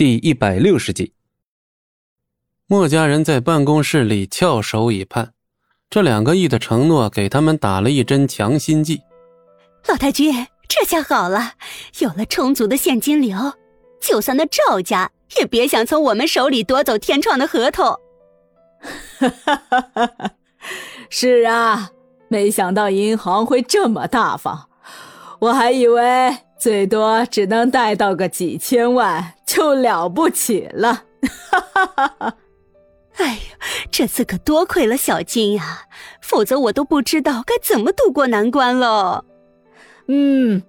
[0.00, 1.12] 第一百六十集，
[2.66, 5.34] 莫家人在办公室里翘首以盼，
[5.90, 9.02] 这两个亿的承诺给他们打了一针强心剂。
[9.86, 10.32] 老太君，
[10.66, 11.52] 这下好了，
[11.98, 13.36] 有了充足的现金流，
[14.00, 17.84] 就算那赵家也别想从我们手里夺走天创的合同。
[19.18, 20.30] 哈哈哈哈哈！
[21.10, 21.90] 是啊，
[22.28, 24.70] 没想到银行会这么大方，
[25.40, 26.38] 我还以为。
[26.58, 31.02] 最多只能贷到个几千万就了不起了，
[31.50, 32.36] 哈哈哈哈！
[33.16, 33.40] 哎呀，
[33.90, 35.88] 这次可多亏了小金呀，
[36.22, 39.24] 否则我都不知道该怎么渡过难关了。
[40.06, 40.62] 嗯，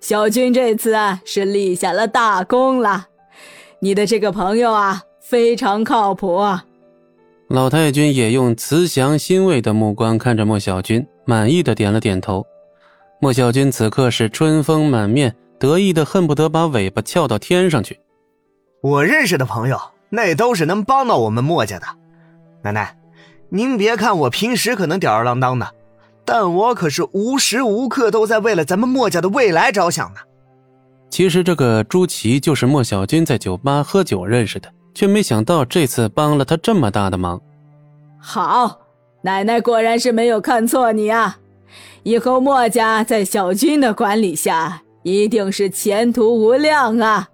[0.00, 3.08] 小军这次啊是立下了大功了，
[3.80, 6.40] 你的这个朋友啊非常靠谱。
[7.48, 12.46] 老太君也用慈祥欣慰的目光看着莫小军，满意的点了点头。
[13.20, 17.98] 莫小军此刻是春风满面，得意的恨不得把尾巴翘到天上去。
[18.82, 21.86] 我认识的朋友，那都是能帮到我们墨家的。
[22.62, 22.96] 奶奶，
[23.50, 25.68] 您别看我平时可能吊儿郎当的，
[26.24, 30.20] 但我可是无时无刻都在为了咱们墨家的未来着想呢。
[31.10, 37.40] 其实这个朱祁就是莫小军在酒吧喝酒认识的，却没想到这次帮了他这么大的忙。
[38.18, 38.80] 好，
[39.22, 41.38] 奶奶果然是没有看错你啊。
[42.02, 47.28] 以后墨家在小军的管理下，一定是前途无量啊！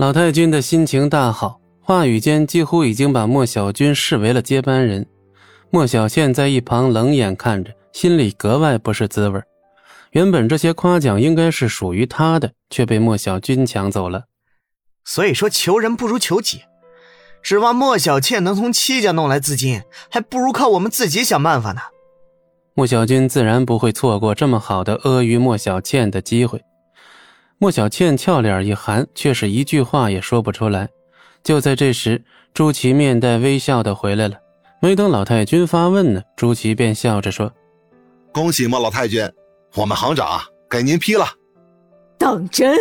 [0.00, 5.06] 老太君的心情大好，话语间几乎已经把莫小军视为了接班人。
[5.68, 9.38] 莫小倩在一旁冷眼看着，心里格外不是滋味。
[10.12, 14.24] 原本这些夸奖应该是属于他的，却被莫小军抢走了。
[15.04, 16.62] 所以说，求人不如求己。
[17.42, 21.82] 指望莫小倩能从戚家弄来资金，还不如靠我们自己想办法呢。
[22.72, 26.62] 莫小军自然不会错过这么好的阿谀莫小倩的机会。
[27.62, 30.88] 莫小倩俏脸一寒，却是一句话也说不出来。
[31.44, 34.36] 就在这时，朱祁面带微笑的回来了。
[34.80, 37.52] 没等老太君发问呢，朱祁便笑着说
[38.32, 39.30] ：“恭喜莫老太君，
[39.74, 41.26] 我们行长给您批了。”
[42.16, 42.74] 当真？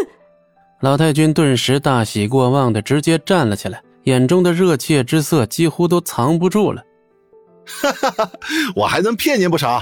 [0.79, 6.81] 老太君顿时大喜过望的直接站了起来，眼中的热切之色几乎都藏不住了。
[7.65, 8.31] 哈哈哈！
[8.77, 9.77] 我还能骗您不成？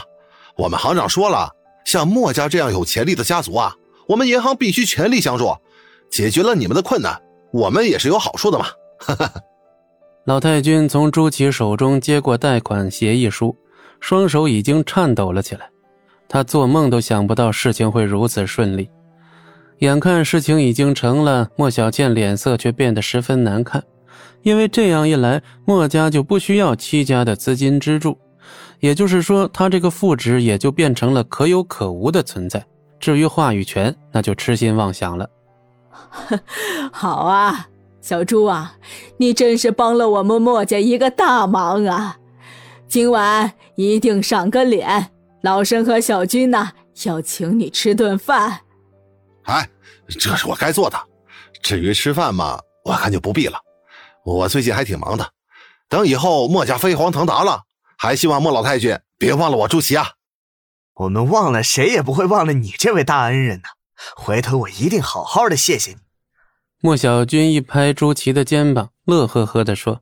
[0.56, 1.52] 我们行长说了，
[1.86, 3.76] 像莫家这样有潜力的家族啊，
[4.08, 5.56] 我们银行必须全力相助，
[6.10, 8.66] 解决了你们的困难，我们也是有好处的嘛。
[9.00, 9.34] 哈哈！
[10.26, 13.56] 老太君从朱祁手中接过贷款协议书，
[14.00, 15.70] 双手已经颤抖了起来。
[16.30, 18.90] 他做梦都想不到事情会如此顺利。
[19.80, 23.84] 眼看事情已经成了，莫小倩脸色却变得十分难看。
[24.42, 28.18] 因为这样一来，莫家就不需要戚家的资金支柱，
[28.80, 32.66] 也就是说，他这个副职也就变成了可有可无的存在。
[33.00, 35.30] 至于话语权，那就痴心妄想了。
[36.92, 37.68] 好啊，
[38.02, 38.76] 小朱啊，
[39.18, 42.18] 你真是帮了我们墨家一个大忙啊！
[42.88, 46.72] 今晚一定赏个脸，老身和小军呢
[47.04, 48.62] 要请你吃顿饭。
[49.44, 49.70] 哎，
[50.08, 50.98] 这是我该做的。
[51.62, 53.60] 至于吃饭嘛，我看就不必了。
[54.24, 55.30] 我最近还挺忙的，
[55.90, 57.62] 等以后墨家飞黄腾达了，
[57.98, 60.08] 还希望莫老太君别忘了我朱祁啊！
[60.98, 63.70] 我们忘了谁也不会忘了你这位大恩人呢。
[64.16, 65.98] 回头我一定好好的谢谢你。
[66.82, 70.02] 莫小军一拍朱祁的肩膀，乐呵呵地说：“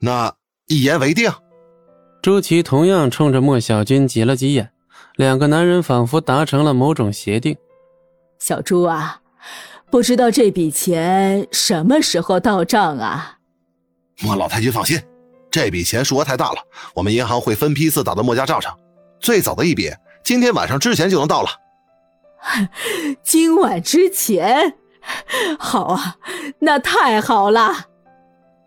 [0.00, 0.34] 那
[0.66, 1.30] 一言为定。”
[2.22, 4.70] 朱祁同样冲着莫小军挤了挤眼，
[5.16, 7.56] 两个男人仿佛达成了某种协定。
[8.40, 9.20] 小朱啊，
[9.90, 13.38] 不知道这笔钱什么时候到账啊？
[14.20, 15.00] 莫老太君放心，
[15.50, 16.58] 这笔钱数额太大了，
[16.94, 18.76] 我们银行会分批次打到莫家账上。
[19.20, 19.90] 最早的一笔，
[20.28, 21.48] 今天晚上之前就能到了。
[23.24, 24.74] 今晚之前，
[25.58, 26.16] 好啊，
[26.58, 27.72] 那太好了。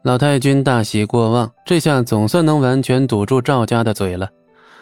[0.02, 4.28] 老太君大喜过望，这下总算能完全堵住赵家的嘴了。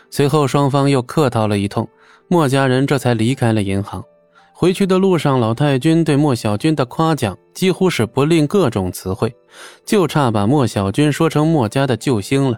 [0.10, 1.86] 随后双方又客套了一通，
[2.30, 4.02] 莫家人这才离开了银行。
[4.54, 9.36] 回去的路上，老太君对莫小军的夸奖几乎是不吝各种词汇，
[9.86, 12.58] 就差把莫小军说成莫家的救星了。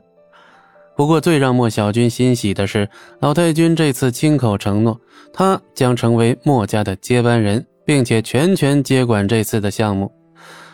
[0.96, 2.88] 不过，最让莫小军欣喜的是，
[3.20, 5.00] 老太君这次亲口承诺，
[5.34, 10.12] 他将成为莫家的接班人，并且全权接管这次的项目。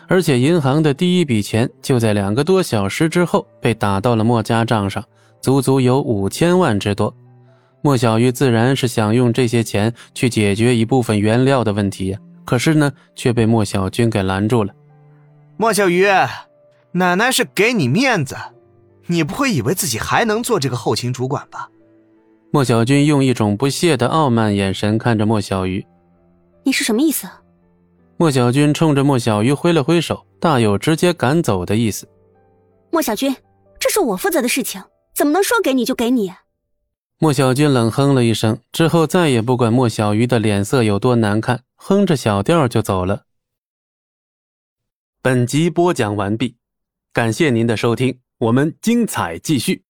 [0.06, 5.04] 而且，银行的第一笔钱就在两个多小时之后被打到了莫家账上，
[5.40, 7.14] 足足有五千万之多。
[7.80, 14.74] 莫小鱼自然是想用这些钱去解决一部分原料的问题呀，可是呢，却被莫小军给拦住了。
[15.56, 16.06] 莫小鱼，
[16.92, 18.34] 奶奶是给你面子，
[19.08, 21.68] 你不会以为自己还能做这个后勤主管吧？
[22.50, 25.84] 莫小军用一种不屑的傲慢眼神看着莫小鱼。
[26.62, 27.28] 你是什么意思？
[28.16, 32.08] 莫小军冲着莫小鱼挥了挥手，大有直接赶走的意思。
[32.90, 33.34] 莫小军，
[33.78, 34.82] 这是我负责的事情，
[35.14, 36.32] 怎么能说给你就给你？
[37.18, 43.22] 莫小军冷哼了一声，之后再也不管莫小鱼的脸色有多难看，哼着小调就走了。
[45.20, 46.56] 本集播讲完毕，
[47.12, 49.87] 感谢您的收听，我们精彩继续。